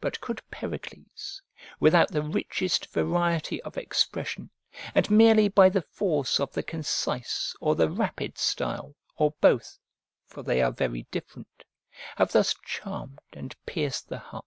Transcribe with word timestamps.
But 0.00 0.22
could 0.22 0.40
Pericles, 0.50 1.42
without 1.80 2.08
the 2.08 2.22
richest 2.22 2.86
variety 2.94 3.60
of 3.60 3.76
expression, 3.76 4.48
and 4.94 5.10
merely 5.10 5.48
by 5.48 5.68
the 5.68 5.82
force 5.82 6.40
of 6.40 6.50
the 6.54 6.62
concise 6.62 7.54
or 7.60 7.74
the 7.74 7.90
rapid 7.90 8.38
style, 8.38 8.96
or 9.18 9.32
both 9.42 9.78
(for 10.24 10.42
they 10.42 10.62
are 10.62 10.72
very 10.72 11.02
different), 11.10 11.62
have 12.16 12.32
thus 12.32 12.54
charmed 12.64 13.20
and 13.34 13.54
pierced 13.66 14.08
the 14.08 14.18
heart. 14.20 14.46